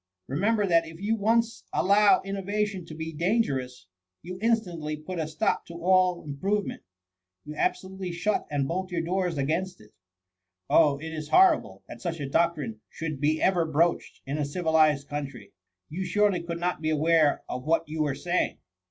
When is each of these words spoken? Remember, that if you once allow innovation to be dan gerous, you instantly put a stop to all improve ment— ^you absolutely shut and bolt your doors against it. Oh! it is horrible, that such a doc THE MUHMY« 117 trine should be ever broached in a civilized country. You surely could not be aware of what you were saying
Remember, 0.27 0.65
that 0.65 0.87
if 0.87 0.99
you 0.99 1.15
once 1.15 1.63
allow 1.71 2.23
innovation 2.23 2.87
to 2.87 2.95
be 2.95 3.13
dan 3.13 3.43
gerous, 3.43 3.85
you 4.23 4.39
instantly 4.41 4.97
put 4.97 5.19
a 5.19 5.27
stop 5.27 5.67
to 5.67 5.75
all 5.75 6.23
improve 6.23 6.65
ment— 6.65 6.81
^you 7.47 7.55
absolutely 7.55 8.11
shut 8.11 8.47
and 8.49 8.67
bolt 8.67 8.89
your 8.91 9.01
doors 9.01 9.37
against 9.37 9.79
it. 9.79 9.91
Oh! 10.71 10.97
it 10.97 11.13
is 11.13 11.29
horrible, 11.29 11.83
that 11.87 12.01
such 12.01 12.19
a 12.19 12.27
doc 12.27 12.55
THE 12.55 12.61
MUHMY« 12.61 12.73
117 12.77 12.79
trine 12.79 12.85
should 12.89 13.21
be 13.21 13.41
ever 13.43 13.63
broached 13.63 14.21
in 14.25 14.39
a 14.39 14.43
civilized 14.45 15.07
country. 15.07 15.53
You 15.87 16.03
surely 16.03 16.41
could 16.41 16.59
not 16.59 16.81
be 16.81 16.89
aware 16.89 17.43
of 17.47 17.65
what 17.65 17.87
you 17.87 18.01
were 18.01 18.15
saying 18.15 18.57